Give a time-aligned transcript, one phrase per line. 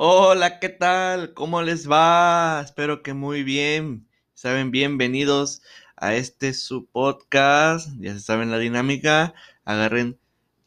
[0.00, 1.34] Hola, ¿qué tal?
[1.34, 2.62] ¿Cómo les va?
[2.64, 4.06] Espero que muy bien.
[4.32, 5.60] Saben, bienvenidos
[5.96, 7.90] a este su podcast.
[7.98, 9.34] Ya se saben la dinámica.
[9.64, 10.16] Agarren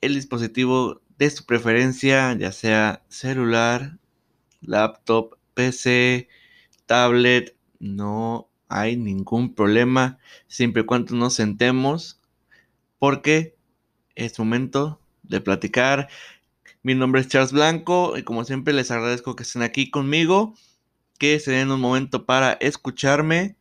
[0.01, 3.99] el dispositivo de su preferencia, ya sea celular,
[4.59, 6.27] laptop, PC,
[6.85, 7.55] tablet.
[7.79, 12.19] No hay ningún problema siempre y cuando nos sentemos
[12.99, 13.55] porque
[14.15, 16.09] es momento de platicar
[16.83, 20.55] mi nombre es Charles Blanco y como siempre les agradezco que estén aquí conmigo,
[21.19, 23.55] que se den un momento para escucharme.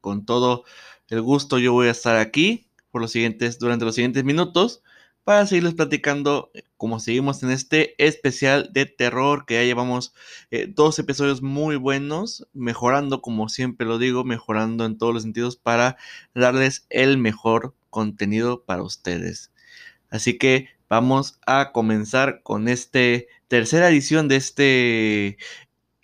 [0.00, 0.64] Con todo
[1.08, 4.82] el gusto yo voy a estar aquí por los siguientes, durante los siguientes minutos
[5.24, 10.12] para seguirles platicando como seguimos en este especial de terror que ya llevamos
[10.50, 15.56] eh, dos episodios muy buenos, mejorando como siempre lo digo, mejorando en todos los sentidos
[15.56, 15.96] para
[16.34, 19.50] darles el mejor contenido para ustedes.
[20.10, 25.38] Así que vamos a comenzar con este tercera edición de este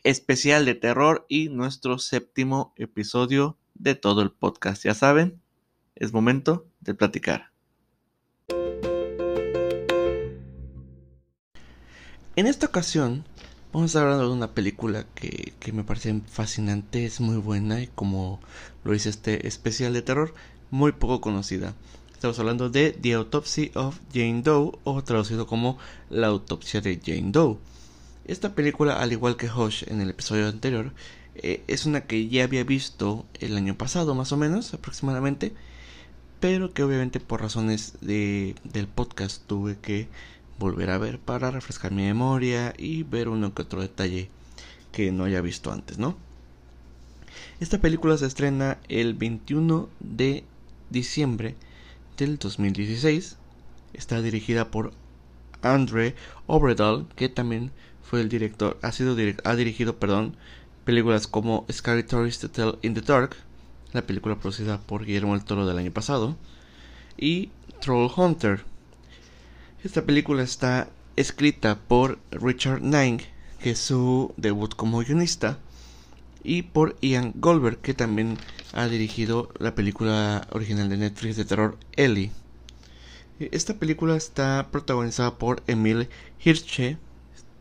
[0.03, 4.83] especial de terror y nuestro séptimo episodio de todo el podcast.
[4.83, 5.41] Ya saben,
[5.95, 7.53] es momento de platicar.
[12.35, 13.25] En esta ocasión
[13.73, 17.81] vamos a estar hablando de una película que, que, me parece fascinante, es muy buena
[17.81, 18.41] y como
[18.83, 20.35] lo dice este especial de terror,
[20.73, 21.77] muy poco conocida.
[22.21, 25.79] Estamos hablando de The Autopsy of Jane Doe o traducido como
[26.11, 27.57] La autopsia de Jane Doe.
[28.27, 30.93] Esta película, al igual que Hush en el episodio anterior,
[31.35, 35.55] eh, es una que ya había visto el año pasado más o menos aproximadamente,
[36.41, 40.07] pero que obviamente por razones de, del podcast tuve que
[40.59, 44.29] volver a ver para refrescar mi memoria y ver uno que otro detalle
[44.93, 46.19] que no haya visto antes, ¿no?
[47.61, 50.45] Esta película se estrena el 21 de
[50.91, 51.57] diciembre
[52.21, 53.37] del 2016.
[53.95, 54.93] Está dirigida por
[55.63, 56.15] Andre
[56.47, 57.73] Obredal, que también
[58.03, 60.37] fue el director, ha sido ha dirigido, perdón,
[60.85, 63.37] películas como Scary Stories to Tell in the Dark,
[63.93, 66.37] la película producida por Guillermo el Toro del año pasado,
[67.17, 67.51] y
[67.81, 68.65] Troll Hunter.
[69.83, 73.21] Esta película está escrita por Richard Nang,
[73.63, 75.59] que es su debut como guionista,
[76.43, 78.39] y por Ian Goldberg, que también
[78.73, 82.31] ha dirigido la película original de Netflix de terror Ellie.
[83.39, 86.09] Esta película está protagonizada por Emil
[86.45, 86.97] Hirsch,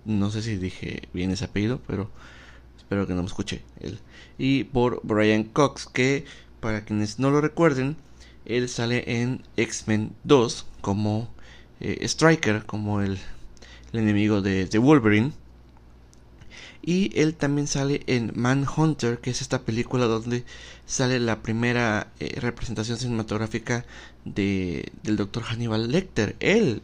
[0.06, 2.09] no sé si dije bien ese apellido, pero
[2.78, 4.00] espero que no me escuche él,
[4.38, 6.25] y por Brian Cox, que
[6.59, 7.96] para quienes no lo recuerden,
[8.46, 11.29] él sale en X-Men 2 como
[11.79, 13.19] eh, Striker, como el,
[13.94, 15.31] enemigo de, de Wolverine
[16.90, 20.44] y él también sale en Manhunter, que es esta película donde
[20.88, 23.86] sale la primera eh, representación cinematográfica
[24.26, 26.36] de, del doctor Hannibal Lecter.
[26.40, 26.82] Él,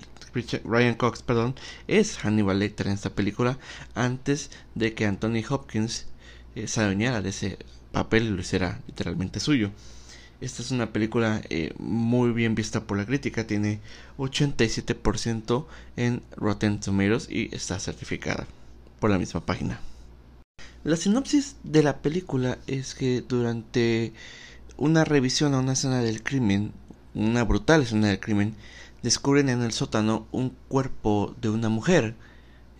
[0.63, 1.55] Ryan Cox, perdón,
[1.87, 3.57] es Hannibal Lecter en esta película
[3.95, 6.05] antes de que Anthony Hopkins
[6.53, 7.57] eh, se adueñara de ese
[7.91, 9.71] papel y lo hiciera literalmente suyo.
[10.39, 13.79] Esta es una película eh, muy bien vista por la crítica, tiene
[14.19, 15.65] 87%
[15.97, 18.45] en Rotten Tomatoes y está certificada
[18.99, 19.79] por la misma página.
[20.85, 24.13] La sinopsis de la película es que durante
[24.77, 26.73] una revisión a una escena del crimen,
[27.15, 28.53] una brutal escena del crimen,
[29.01, 32.13] descubren en el sótano un cuerpo de una mujer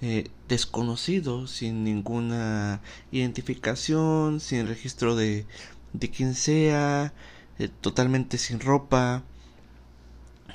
[0.04, 2.80] eh, desconocido, sin ninguna
[3.12, 5.48] identificación, sin registro de,
[5.94, 7.12] de quien sea,
[7.58, 9.24] eh, totalmente sin ropa.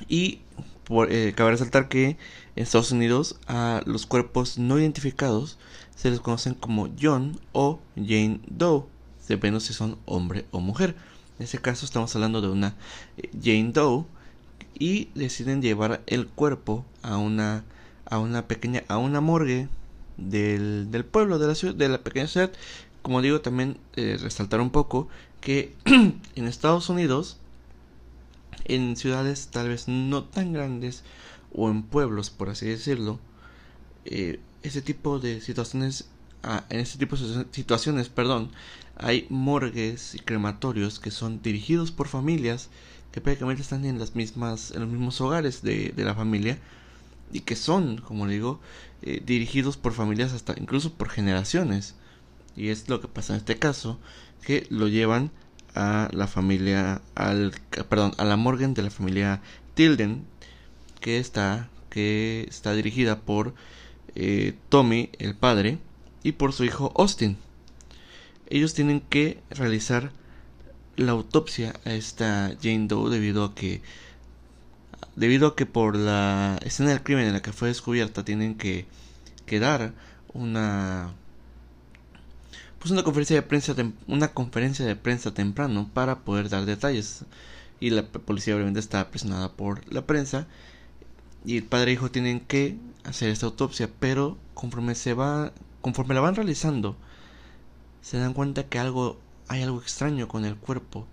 [0.07, 0.39] Y
[0.85, 2.17] por, eh, cabe resaltar que
[2.55, 5.57] en Estados Unidos a los cuerpos no identificados
[6.01, 8.85] se les conocen como John o Jane Doe,
[9.27, 10.95] dependiendo si son hombre o mujer.
[11.37, 12.75] En este caso estamos hablando de una
[13.17, 14.05] eh, Jane Doe
[14.79, 17.63] y deciden llevar el cuerpo a una
[18.05, 19.69] a una pequeña a una morgue
[20.17, 22.51] del, del pueblo de la ciudad de la pequeña ciudad
[23.03, 25.07] como digo también eh, resaltar un poco
[25.39, 27.37] que en Estados Unidos
[28.65, 31.03] en ciudades tal vez no tan grandes
[31.53, 33.19] o en pueblos, por así decirlo,
[34.05, 36.07] eh, ese tipo de situaciones,
[36.43, 38.51] ah, en este tipo de situaciones, perdón,
[38.97, 42.69] hay morgues y crematorios que son dirigidos por familias
[43.11, 46.59] que prácticamente están en las mismas, en los mismos hogares de, de la familia
[47.33, 48.59] y que son, como digo,
[49.01, 51.95] eh, dirigidos por familias hasta incluso por generaciones.
[52.55, 53.99] Y es lo que pasa en este caso,
[54.43, 55.31] que lo llevan
[55.75, 57.53] a la familia, al,
[57.89, 59.41] perdón, a la morgue de la familia
[59.73, 60.25] Tilden,
[60.99, 63.53] que está, que está dirigida por
[64.15, 65.79] eh, Tommy, el padre,
[66.23, 67.37] y por su hijo Austin.
[68.49, 70.11] Ellos tienen que realizar
[70.97, 73.81] la autopsia a esta Jane Doe debido a que
[75.15, 78.85] debido a que por la escena del crimen en la que fue descubierta tienen que,
[79.45, 79.93] que dar
[80.33, 81.13] una
[82.79, 83.75] pues una conferencia de prensa
[84.07, 87.25] una conferencia de prensa temprano para poder dar detalles
[87.79, 90.47] y la policía obviamente está presionada por la prensa
[91.45, 95.51] y el padre e hijo tienen que hacer esta autopsia pero conforme se va
[95.81, 96.95] conforme la van realizando
[98.01, 99.17] se dan cuenta que algo
[99.47, 101.05] hay algo extraño con el cuerpo.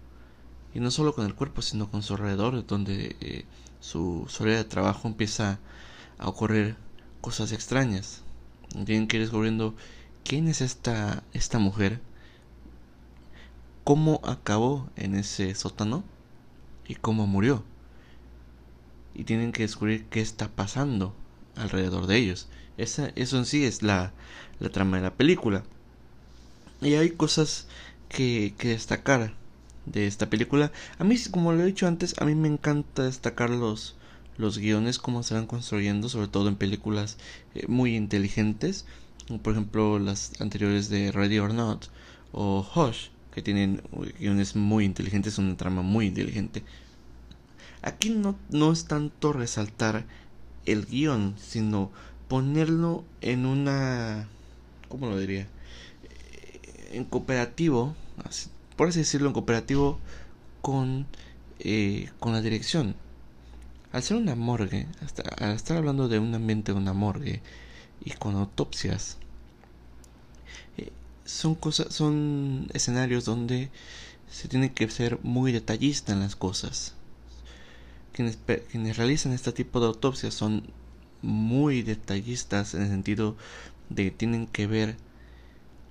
[0.74, 3.44] Y no solo con el cuerpo sino con su alrededor donde eh,
[3.80, 5.58] su, su de trabajo empieza
[6.18, 6.76] a ocurrir
[7.20, 8.22] cosas extrañas.
[8.84, 9.74] Tienen que ir descubriendo
[10.24, 12.00] quién es esta esta mujer
[13.84, 16.04] cómo acabó en ese sótano
[16.86, 17.64] y cómo murió
[19.18, 21.14] y tienen que descubrir qué está pasando
[21.56, 22.48] alrededor de ellos
[22.78, 24.12] esa, eso en sí es la,
[24.60, 25.64] la trama de la película
[26.80, 27.66] y hay cosas
[28.08, 29.34] que, que destacar
[29.84, 30.70] de esta película.
[30.98, 33.96] A mí, como lo he dicho antes, a mí me encanta destacar los,
[34.36, 37.16] los guiones, cómo se van construyendo, sobre todo en películas
[37.54, 38.86] eh, muy inteligentes,
[39.26, 41.86] como por ejemplo las anteriores de Ready or Not
[42.32, 43.82] o Hush, que tienen
[44.18, 46.62] guiones muy inteligentes, una trama muy inteligente.
[47.82, 50.04] Aquí no, no es tanto resaltar
[50.66, 51.90] el guion, sino
[52.28, 54.28] ponerlo en una...
[54.88, 55.46] ¿Cómo lo diría?
[56.90, 57.94] en cooperativo,
[58.76, 59.98] por así decirlo, en cooperativo
[60.62, 61.06] con,
[61.60, 62.94] eh, con la dirección.
[63.92, 67.40] Al ser una morgue, hasta, al estar hablando de un ambiente de una morgue
[68.04, 69.16] y con autopsias,
[70.76, 70.92] eh,
[71.24, 73.70] son cosas, son escenarios donde
[74.30, 76.94] se tiene que ser muy detallista en las cosas.
[78.18, 80.64] Quienes, realizan este tipo de autopsias son
[81.22, 83.36] muy detallistas en el sentido
[83.90, 84.96] de que tienen que ver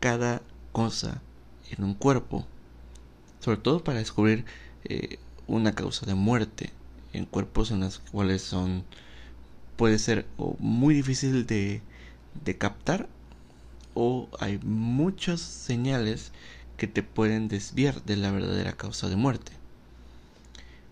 [0.01, 0.41] cada
[0.74, 1.21] cosa
[1.69, 2.45] en un cuerpo,
[3.39, 4.44] sobre todo para descubrir
[4.83, 6.74] eh, una causa de muerte
[7.13, 8.83] en cuerpos en los cuales son
[9.77, 11.81] puede ser o muy difícil de
[12.57, 13.07] captar
[13.94, 16.33] o hay muchas señales
[16.75, 19.53] que te pueden desviar de la verdadera causa de muerte.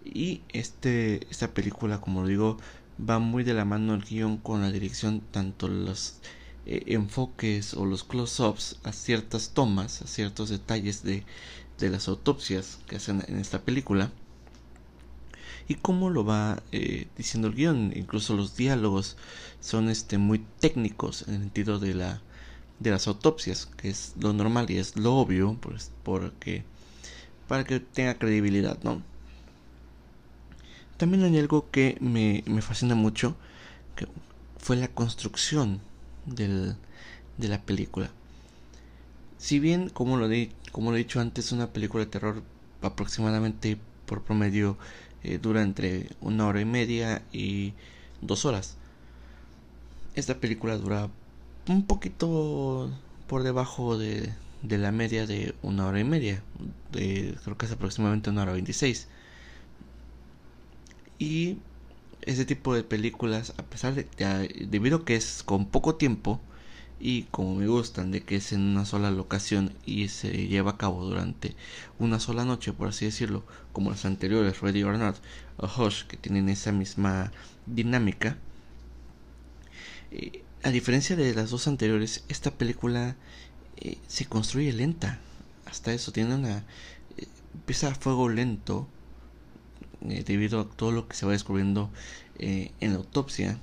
[0.05, 2.57] Y este, esta película, como lo digo,
[2.97, 6.19] va muy de la mano el guion con la dirección, tanto los
[6.67, 11.23] eh, enfoques o los close-ups a ciertas tomas, a ciertos detalles de,
[11.79, 14.11] de, las autopsias que hacen en esta película.
[15.67, 19.17] Y cómo lo va eh, diciendo el guion, incluso los diálogos
[19.59, 22.21] son este, muy técnicos en el sentido de, la,
[22.79, 26.63] de las autopsias, que es lo normal y es lo obvio, pues, porque,
[27.47, 29.01] para que tenga credibilidad, ¿no?
[30.97, 33.35] También hay algo que me, me fascina mucho,
[33.95, 34.07] que
[34.57, 35.81] fue la construcción
[36.25, 36.75] de
[37.37, 38.09] la película.
[39.37, 42.43] Si bien, como lo, di, como lo he dicho antes, una película de terror
[42.81, 44.77] aproximadamente por promedio
[45.23, 47.73] eh, dura entre una hora y media y
[48.21, 48.77] dos horas.
[50.15, 51.09] Esta película dura
[51.67, 52.89] un poquito
[53.27, 56.41] por debajo de, de la media de una hora y media.
[56.91, 59.09] De, creo que es aproximadamente una hora veintiséis.
[61.19, 61.57] Y
[62.21, 64.07] ese tipo de películas, a pesar de,
[64.69, 66.41] debido que es con poco tiempo
[66.99, 70.77] y como me gustan de que es en una sola locación y se lleva a
[70.77, 71.55] cabo durante
[71.99, 73.43] una sola noche, por así decirlo,
[73.73, 75.17] como las anteriores, Ready or Not
[75.57, 77.31] o Hush, que tienen esa misma
[77.65, 78.37] dinámica.
[80.11, 83.15] Eh, a diferencia de las dos anteriores, esta película
[83.77, 85.19] eh, se construye lenta.
[85.65, 86.63] Hasta eso, tiene una...
[87.17, 88.87] Eh, empieza a fuego lento
[90.09, 91.89] eh, debido a todo lo que se va descubriendo
[92.39, 93.59] eh, en la autopsia,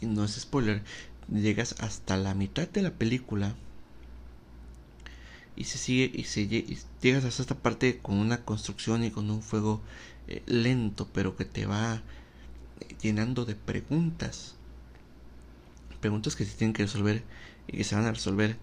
[0.00, 0.82] y no es spoiler,
[1.30, 3.54] llegas hasta la mitad de la película
[5.56, 9.42] y se sigue y se llegas hasta esta parte con una construcción y con un
[9.42, 9.80] fuego
[10.28, 12.02] eh, lento pero que te va
[13.02, 14.54] llenando de preguntas.
[16.00, 17.22] Preguntas que se tienen que resolver
[17.68, 18.56] y que se van a resolver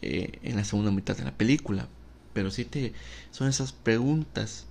[0.00, 1.88] en la segunda mitad de la película.
[2.32, 2.94] Pero sí te
[3.30, 4.67] son esas preguntas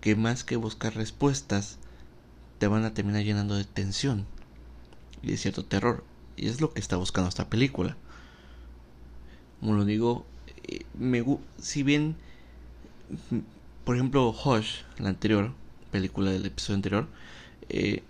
[0.00, 1.78] que más que buscar respuestas,
[2.58, 4.26] te van a terminar llenando de tensión
[5.22, 6.04] y de cierto terror.
[6.36, 7.96] Y es lo que está buscando esta película.
[9.60, 10.24] Como lo digo,
[10.64, 11.24] eh, me,
[11.60, 12.16] si bien,
[13.84, 15.52] por ejemplo, Hush, la anterior
[15.90, 17.08] película del episodio anterior,
[17.68, 18.02] eh,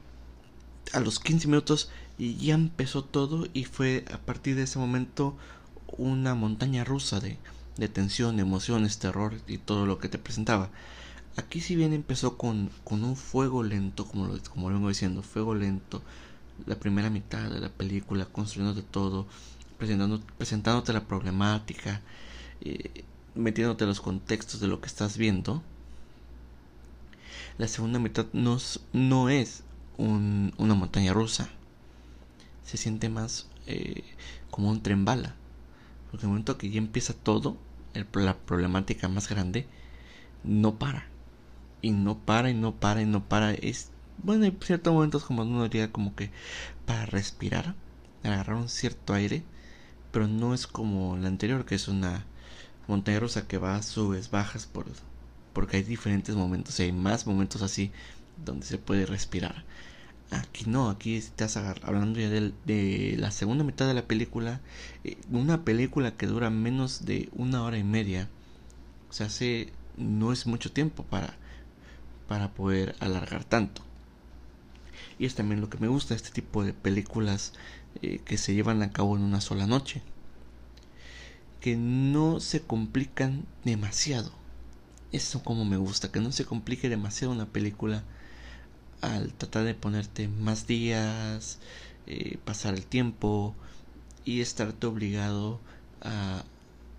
[0.92, 5.36] a los 15 minutos ya empezó todo y fue a partir de ese momento
[5.96, 7.38] una montaña rusa de,
[7.76, 10.70] de tensión, emociones, terror y todo lo que te presentaba.
[11.36, 15.22] Aquí si bien empezó con, con un fuego lento, como lo, como lo vengo diciendo,
[15.22, 16.02] fuego lento,
[16.66, 19.26] la primera mitad de la película, construyéndote todo,
[19.78, 22.00] presentando, presentándote la problemática,
[22.60, 25.62] eh, metiéndote los contextos de lo que estás viendo.
[27.58, 28.56] La segunda mitad no,
[29.28, 29.62] es
[29.98, 31.50] un, una montaña rusa,
[32.64, 34.04] se siente más eh,
[34.50, 35.34] como un tren bala,
[36.10, 37.56] Porque el momento que ya empieza todo,
[37.94, 39.66] la problemática más grande,
[40.44, 41.06] no para.
[41.82, 43.52] Y no para, y no para, y no para.
[43.52, 43.90] Es,
[44.22, 46.30] bueno, hay ciertos momentos como uno diría como que
[46.86, 47.74] para respirar,
[48.22, 49.42] agarrar un cierto aire,
[50.12, 52.26] pero no es como la anterior, que es una
[52.88, 54.86] montaña rusa que va, subes, bajas, por,
[55.52, 57.92] porque hay diferentes momentos, hay más momentos así
[58.44, 59.64] donde se puede respirar.
[60.30, 64.60] Aquí no, aquí estás hablando ya de, la segunda mitad de la película.
[65.02, 68.28] Eh, una película que dura menos de una hora y media.
[69.08, 69.28] O sea,
[69.96, 71.36] no es mucho tiempo para,
[72.30, 73.82] para poder alargar tanto.
[75.18, 77.54] Y es también lo que me gusta, este tipo de películas
[78.02, 80.00] eh, que se llevan a cabo en una sola noche.
[81.60, 84.30] Que no se complican demasiado.
[85.10, 88.04] Eso como me gusta, que no se complique demasiado una película
[89.00, 91.58] al tratar de ponerte más días,
[92.06, 93.56] eh, pasar el tiempo
[94.24, 95.58] y estarte obligado
[96.00, 96.44] a,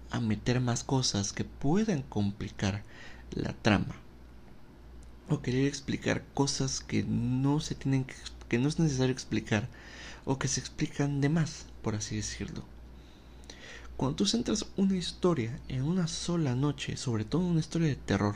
[0.09, 2.83] a meter más cosas que puedan complicar
[3.33, 3.95] la trama
[5.31, 8.05] o querer explicar cosas que no se tienen
[8.49, 9.69] que, no es necesario explicar
[10.25, 12.63] o que se explican de más, por así decirlo.
[13.95, 18.35] Cuando tú centras una historia en una sola noche, sobre todo una historia de terror,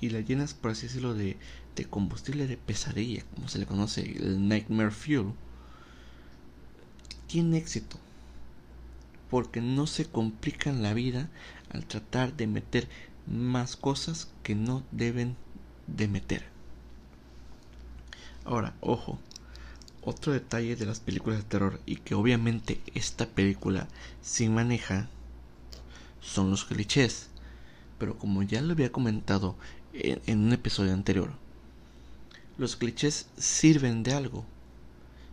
[0.00, 1.38] y la llenas, por así decirlo, de,
[1.76, 5.32] de combustible de pesadilla, como se le conoce, el Nightmare Fuel,
[7.26, 7.98] tiene éxito.
[9.30, 11.30] Porque no se complican la vida
[11.70, 12.88] al tratar de meter
[13.26, 15.36] más cosas que no deben
[15.86, 16.44] de meter.
[18.44, 19.18] Ahora, ojo,
[20.02, 23.88] otro detalle de las películas de terror y que obviamente esta película
[24.20, 25.08] sí maneja
[26.20, 27.28] son los clichés.
[27.98, 29.56] Pero como ya lo había comentado
[29.92, 31.32] en, un episodio anterior,
[32.58, 34.44] los clichés sirven de algo.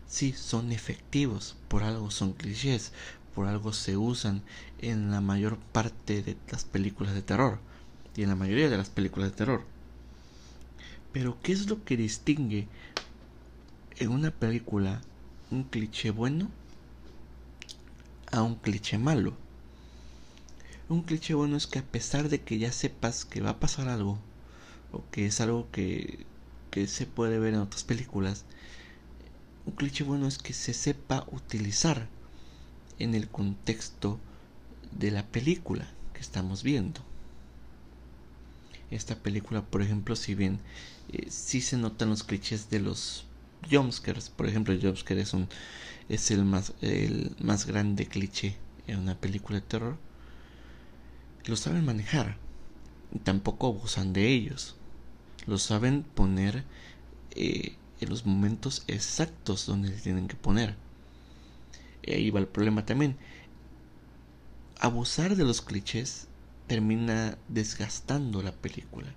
[0.07, 2.91] Sí, son efectivos, por algo son clichés,
[3.33, 4.41] por algo se usan
[4.79, 7.59] en la mayor parte de las películas de terror
[8.15, 9.63] y en la mayoría de las películas de terror.
[11.11, 12.67] Pero ¿qué es lo que distingue
[13.97, 15.01] en una película
[15.49, 16.49] un cliché bueno
[18.31, 19.33] a un cliché malo?
[20.87, 23.89] Un cliché bueno es que a pesar de que ya sepas que va a pasar
[23.89, 24.17] algo,
[24.91, 26.25] o que es algo que,
[26.69, 28.45] que se puede ver en otras películas,
[29.65, 32.07] un cliché bueno es que se sepa utilizar
[32.99, 34.19] en el contexto
[34.91, 37.01] de la película que estamos viendo.
[38.91, 40.59] Esta película, por ejemplo, si bien
[41.11, 43.25] eh, sí se notan los clichés de los
[43.69, 45.23] jumpscares, por ejemplo, el jumpscare
[46.09, 48.57] es el más el más grande cliché
[48.87, 49.97] en una película de terror.
[51.45, 52.37] Lo saben manejar,
[53.13, 54.75] y tampoco abusan de ellos.
[55.47, 56.65] Lo saben poner
[57.31, 60.75] eh, en los momentos exactos donde se tienen que poner.
[62.07, 63.17] Ahí va el problema también.
[64.79, 66.27] Abusar de los clichés
[66.71, 69.07] termina desgastando la película.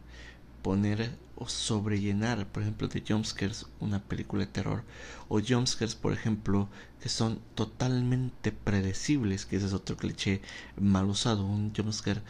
[0.61, 4.82] Poner o sobrellenar, por ejemplo, de jumpscares una película de terror.
[5.28, 6.68] O jumpscares, por ejemplo,
[7.00, 10.40] que son totalmente predecibles, que ese es otro cliché
[10.76, 11.46] mal usado.
[11.46, 12.23] Un jumpscare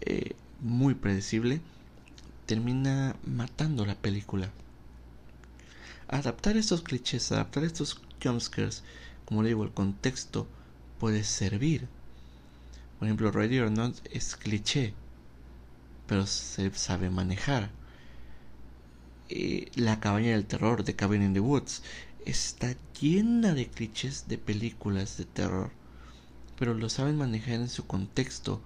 [0.00, 1.60] eh, muy predecible
[2.46, 4.50] termina matando la película.
[6.08, 8.82] Adaptar estos clichés, adaptar estos jumpscares,
[9.26, 10.46] como le digo, el contexto
[10.98, 11.86] puede servir
[12.98, 14.94] por ejemplo, Ready or Not es cliché,
[16.06, 17.70] pero se sabe manejar.
[19.28, 21.82] Eh, la cabaña del terror de Cabin in the Woods
[22.26, 25.70] está llena de clichés de películas de terror,
[26.58, 28.60] pero lo saben manejar en su contexto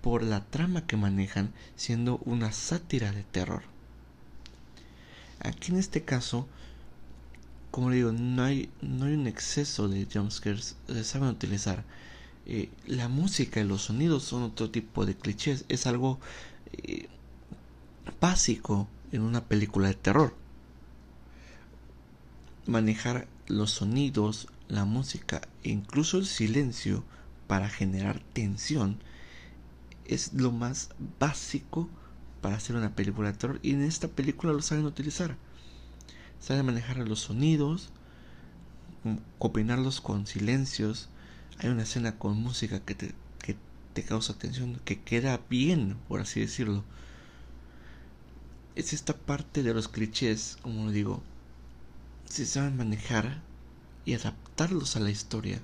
[0.00, 3.62] por la trama que manejan, siendo una sátira de terror.
[5.40, 6.48] Aquí en este caso,
[7.70, 11.84] como le digo, no hay, no hay un exceso de jumpscares, se saben utilizar
[12.46, 15.64] eh, la música y los sonidos son otro tipo de clichés.
[15.68, 16.18] Es algo
[16.72, 17.08] eh,
[18.20, 20.34] básico en una película de terror.
[22.66, 27.04] Manejar los sonidos, la música e incluso el silencio
[27.46, 28.98] para generar tensión
[30.06, 31.88] es lo más básico
[32.40, 35.36] para hacer una película de terror y en esta película lo saben utilizar.
[36.40, 37.90] Saben manejar los sonidos,
[39.38, 41.08] combinarlos con silencios,
[41.62, 43.56] hay una escena con música que te, que
[43.94, 46.84] te causa atención, que queda bien, por así decirlo.
[48.74, 51.22] Es esta parte de los clichés, como digo,
[52.24, 53.42] se saben manejar
[54.04, 55.60] y adaptarlos a la historia,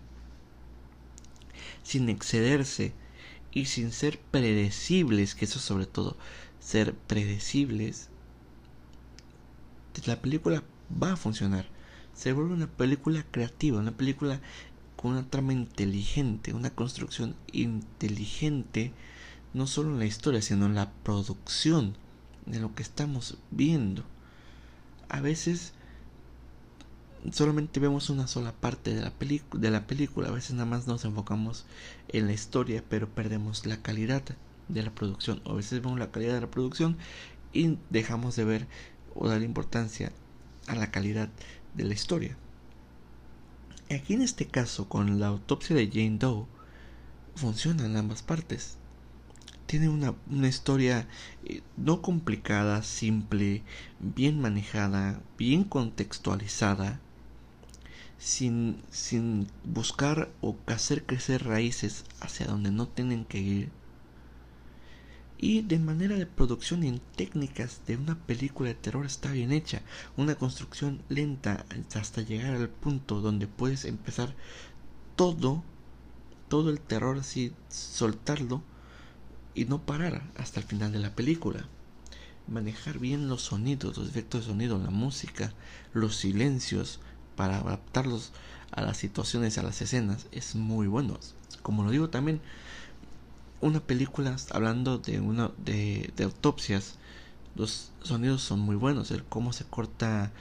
[1.82, 2.92] sin excederse
[3.52, 6.16] y sin ser predecibles, que eso sobre todo,
[6.60, 8.08] ser predecibles,
[10.06, 10.62] la película
[11.02, 11.66] va a funcionar.
[12.14, 14.40] Se vuelve una película creativa, una película
[15.00, 18.92] con una trama inteligente, una construcción inteligente,
[19.54, 21.96] no solo en la historia, sino en la producción
[22.46, 24.02] de lo que estamos viendo.
[25.08, 25.72] A veces
[27.30, 29.12] solamente vemos una sola parte de la,
[29.52, 31.64] de la película, a veces nada más nos enfocamos
[32.08, 34.24] en la historia, pero perdemos la calidad
[34.66, 36.96] de la producción, o a veces vemos la calidad de la producción
[37.52, 38.66] y dejamos de ver
[39.14, 40.10] o dar importancia
[40.66, 41.28] a la calidad
[41.74, 42.36] de la historia.
[43.90, 46.46] Aquí en este caso, con la autopsia de Jane Doe,
[47.34, 48.76] funciona en ambas partes.
[49.66, 51.08] Tiene una, una historia
[51.44, 53.62] eh, no complicada, simple,
[53.98, 57.00] bien manejada, bien contextualizada,
[58.18, 63.77] sin, sin buscar o hacer crecer raíces hacia donde no tienen que ir
[65.38, 69.52] y de manera de producción y en técnicas de una película de terror está bien
[69.52, 69.82] hecha.
[70.16, 71.64] Una construcción lenta
[71.94, 74.34] hasta llegar al punto donde puedes empezar
[75.14, 75.62] todo,
[76.48, 78.62] todo el terror así, soltarlo
[79.54, 81.66] y no parar hasta el final de la película.
[82.48, 85.52] Manejar bien los sonidos, los efectos de sonido, la música,
[85.92, 86.98] los silencios
[87.36, 88.32] para adaptarlos
[88.72, 91.18] a las situaciones, a las escenas, es muy bueno.
[91.62, 92.40] Como lo digo también,
[93.60, 96.96] una película hablando de una de, de autopsias
[97.56, 100.32] los sonidos son muy buenos el cómo se corta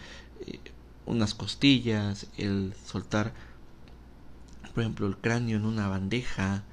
[0.45, 0.59] eh,
[1.05, 3.33] unas costillas el soltar
[4.74, 6.63] por ejemplo el cráneo en una bandeja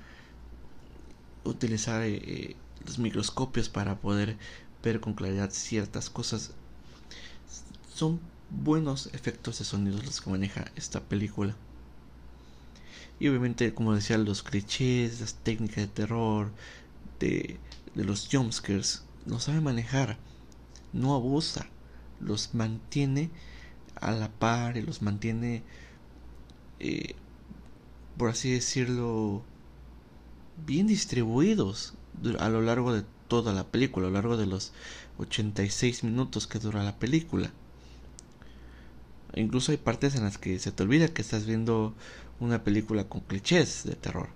[1.45, 4.37] utilizar eh, los microscopios para poder
[4.83, 6.53] ver con claridad ciertas cosas.
[7.95, 11.55] Son buenos efectos de sonidos los que maneja esta película
[13.25, 16.51] y obviamente, como decía, los clichés, las técnicas de terror,
[17.21, 17.59] de,
[17.95, 20.19] de los jumpscares, los sabe manejar.
[20.93, 21.67] No abusa.
[22.21, 23.31] Los mantiene
[23.95, 25.63] a la par y los mantiene,
[26.81, 27.15] eh,
[28.19, 29.43] por así decirlo,
[30.67, 31.95] bien distribuidos
[32.39, 34.75] a lo largo de toda la película, a lo largo de los
[35.17, 37.55] 86 minutos que dura la película.
[39.35, 41.95] Incluso hay partes en las que se te olvida que estás viendo
[42.41, 44.29] una película con clichés de terror.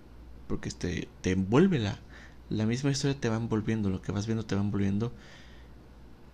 [0.47, 1.99] Porque este, te envuelve la,
[2.49, 5.13] la misma historia, te va envolviendo, lo que vas viendo te va envolviendo.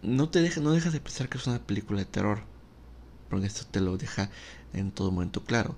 [0.03, 2.43] No te deja, no dejas de pensar que es una película de terror.
[3.31, 4.31] Porque esto te lo deja
[4.73, 5.77] en todo momento claro.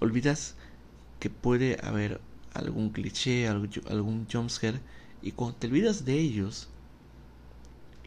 [0.00, 0.54] Olvidas
[1.20, 2.20] que puede haber
[2.54, 4.80] algún cliché, algún jumpscare.
[5.22, 6.68] Y cuando te olvidas de ellos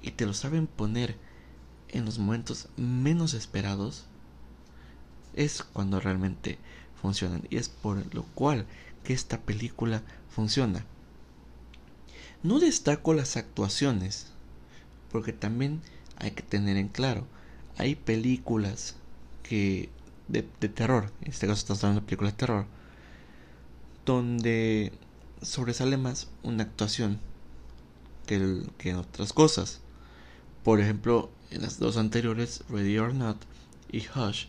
[0.02, 1.16] y te lo saben poner
[1.90, 4.06] en los momentos menos esperados,
[5.34, 6.58] es cuando realmente
[7.02, 7.44] funcionan.
[7.50, 8.66] Y es por lo cual
[9.04, 10.86] que esta película funciona.
[12.44, 14.28] No destaco las actuaciones,
[15.12, 15.82] porque también
[16.18, 17.26] hay que tener en claro,
[17.78, 18.96] hay películas
[19.44, 19.90] que
[20.28, 22.66] de, terror, en este caso estamos hablando de películas de terror,
[24.06, 24.94] donde
[25.42, 27.20] sobresale más una actuación
[28.26, 29.82] que, que otras cosas.
[30.64, 33.38] Por ejemplo, en las dos anteriores, Ready or Not
[33.92, 34.46] y Hush,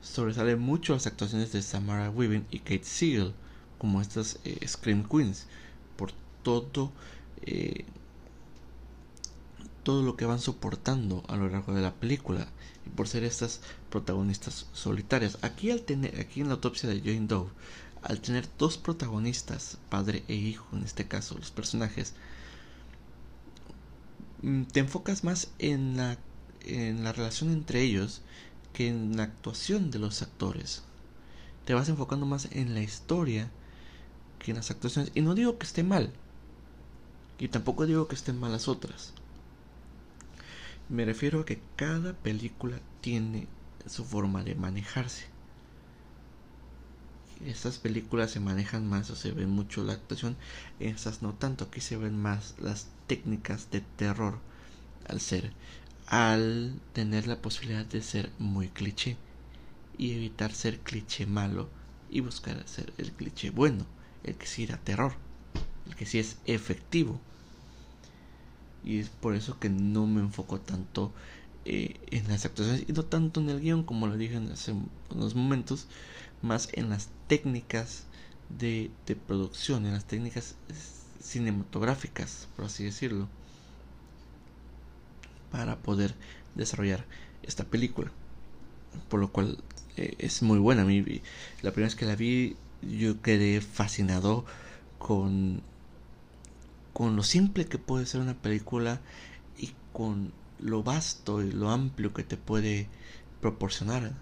[0.00, 3.34] sobresale mucho las actuaciones de Samara Weaving y Kate Siegel
[3.78, 5.46] como estas eh, Scream Queens
[5.96, 6.92] por todo
[7.42, 7.84] eh,
[9.82, 12.48] todo lo que van soportando a lo largo de la película
[12.86, 15.38] y por ser estas protagonistas solitarias.
[15.40, 17.48] Aquí al tener aquí en la autopsia de Jane Doe
[18.02, 22.14] al tener dos protagonistas padre e hijo en este caso los personajes
[24.42, 26.18] mm, te enfocas más en la
[26.64, 28.22] en la relación entre ellos
[28.72, 30.82] que en la actuación de los actores.
[31.64, 33.50] Te vas enfocando más en la historia
[34.38, 35.12] que en las actuaciones.
[35.14, 36.12] Y no digo que esté mal.
[37.38, 39.12] Y tampoco digo que estén mal las otras.
[40.88, 43.46] Me refiero a que cada película tiene
[43.86, 45.26] su forma de manejarse.
[47.44, 50.36] Estas películas se manejan más o se ve mucho la actuación.
[50.80, 51.64] Estas no tanto.
[51.64, 54.38] Aquí se ven más las técnicas de terror
[55.06, 55.52] al ser
[56.08, 59.16] al tener la posibilidad de ser muy cliché
[59.98, 61.68] y evitar ser cliché malo
[62.10, 63.84] y buscar ser el cliché bueno,
[64.24, 65.12] el que sí da terror,
[65.86, 67.20] el que sí es efectivo.
[68.84, 71.12] Y es por eso que no me enfoco tanto
[71.66, 74.74] eh, en las actuaciones y no tanto en el guion como lo dije hace
[75.10, 75.88] unos momentos,
[76.40, 78.04] más en las técnicas
[78.48, 78.90] de
[79.26, 80.54] producción, en las técnicas
[81.20, 83.28] cinematográficas, por así decirlo
[85.50, 86.14] para poder
[86.54, 87.04] desarrollar
[87.42, 88.10] esta película.
[89.08, 89.58] Por lo cual
[89.96, 90.82] eh, es muy buena.
[90.82, 91.02] A mí,
[91.62, 94.44] la primera vez que la vi, yo quedé fascinado
[94.98, 95.62] con,
[96.92, 99.00] con lo simple que puede ser una película
[99.58, 102.88] y con lo vasto y lo amplio que te puede
[103.40, 104.12] proporcionar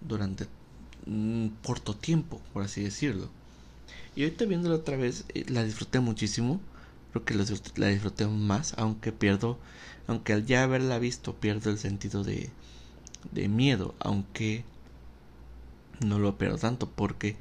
[0.00, 0.46] durante
[1.06, 3.30] mm, corto tiempo, por así decirlo.
[4.14, 6.60] Y ahorita viéndola otra vez, eh, la disfruté muchísimo.
[7.12, 7.34] Creo que
[7.76, 9.58] la disfruté más, aunque pierdo,
[10.06, 12.50] aunque al ya haberla visto pierdo el sentido de,
[13.30, 14.64] de miedo, aunque
[16.04, 17.36] no lo pierdo tanto porque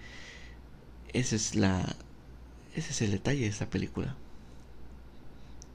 [1.13, 1.95] ese es la
[2.76, 4.15] es el detalle de esta película.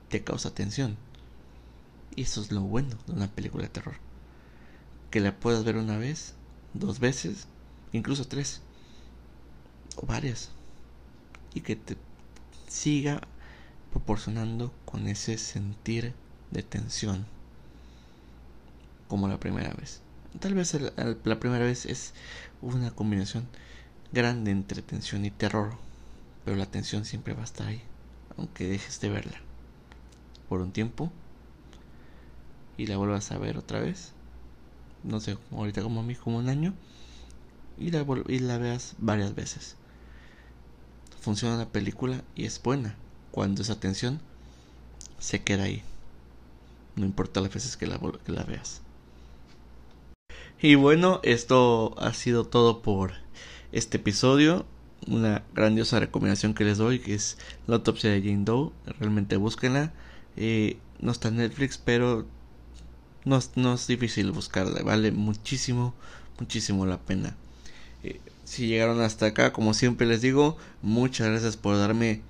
[0.09, 0.96] Te causa tensión.
[2.14, 3.96] Y eso es lo bueno de una película de terror.
[5.11, 6.35] Que la puedas ver una vez,
[6.72, 7.46] dos veces,
[7.92, 8.62] incluso tres.
[9.96, 10.51] O varias.
[11.53, 11.96] Y que te
[12.68, 13.20] siga
[13.90, 16.14] proporcionando con ese sentir
[16.50, 17.26] de tensión.
[19.09, 20.00] Como la primera vez.
[20.40, 20.76] Tal vez
[21.24, 22.12] la primera vez es
[22.61, 23.46] una combinación
[24.12, 25.74] grande entre tensión y terror.
[26.44, 27.82] Pero la tensión siempre va a estar ahí.
[28.37, 29.40] Aunque dejes de verla.
[30.48, 31.11] Por un tiempo
[32.76, 34.12] y la vuelvas a ver otra vez.
[35.02, 36.74] No sé, ahorita como a mí, como un año.
[37.78, 39.76] Y la, y la veas varias veces.
[41.20, 42.94] Funciona la película y es buena
[43.30, 44.20] cuando esa tensión
[45.18, 45.82] se queda ahí.
[46.96, 48.82] No importa las veces que la, que la veas.
[50.61, 53.12] Y bueno, esto ha sido todo por
[53.72, 54.66] este episodio.
[55.06, 58.72] Una grandiosa recomendación que les doy, que es la autopsia de Jane Doe.
[58.98, 59.92] Realmente búsquenla.
[60.37, 62.26] Eh, no está en Netflix, pero
[63.26, 65.94] no, no es difícil buscarla, vale muchísimo,
[66.38, 67.37] muchísimo la pena.
[68.02, 72.22] Eh, si llegaron hasta acá, como siempre les digo, muchas gracias por darme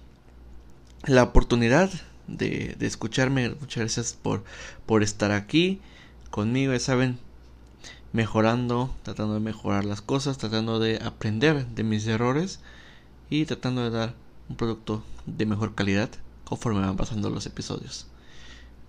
[1.05, 1.91] la oportunidad
[2.27, 4.45] de, escucharme, muchas gracias por,
[4.87, 5.81] por estar aquí
[6.31, 7.19] conmigo, ya saben,
[8.13, 12.61] mejorando, tratando de mejorar las cosas, tratando de aprender de mis errores
[13.31, 14.15] y tratando de dar
[14.49, 16.11] un producto de mejor calidad
[16.45, 18.07] conforme van pasando los episodios.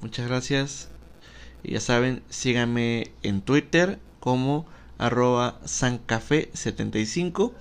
[0.01, 0.89] Muchas gracias.
[1.63, 4.65] Ya saben, síganme en Twitter como
[4.97, 7.51] arroba sancafe75.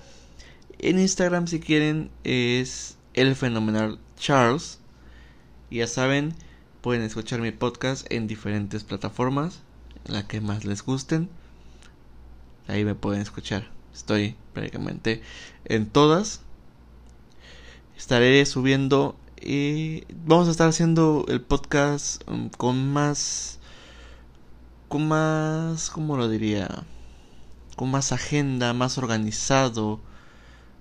[0.79, 4.79] En Instagram si quieren es el fenomenal Charles.
[5.69, 6.33] Y ya saben,
[6.81, 9.61] pueden escuchar mi podcast en diferentes plataformas,
[10.05, 11.29] la que más les gusten.
[12.67, 13.69] Ahí me pueden escuchar.
[13.93, 15.21] Estoy prácticamente
[15.65, 16.41] en todas.
[17.97, 23.59] Estaré subiendo y vamos a estar haciendo el podcast um, con más
[24.87, 26.83] con más, ¿cómo lo diría?
[27.75, 29.99] Con más agenda, más organizado,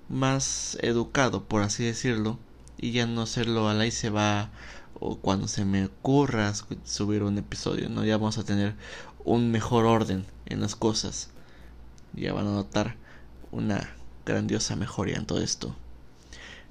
[0.08, 2.38] más educado, por así decirlo.
[2.78, 4.50] Y ya no hacerlo a la y se va
[4.98, 6.52] o cuando se me ocurra
[6.84, 8.04] subir un episodio, ¿no?
[8.04, 8.74] Ya vamos a tener
[9.24, 11.30] un mejor orden en las cosas.
[12.14, 12.96] Ya van a notar
[13.52, 13.90] una
[14.24, 15.74] grandiosa mejoría en todo esto.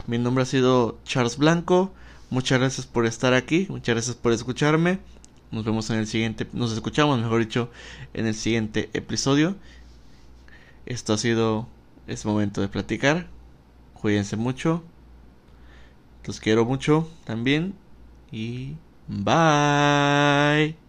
[0.08, 1.94] Mi nombre ha sido Charles Blanco.
[2.30, 3.68] Muchas gracias por estar aquí.
[3.70, 5.00] Muchas gracias por escucharme.
[5.52, 7.70] Nos vemos en el siguiente, nos escuchamos, mejor dicho,
[8.14, 9.56] en el siguiente episodio.
[10.86, 11.68] Esto ha sido,
[12.08, 13.28] es momento de platicar.
[13.94, 14.84] Cuídense mucho.
[16.26, 17.76] Los quiero mucho también.
[18.32, 18.76] Y
[19.08, 20.85] bye.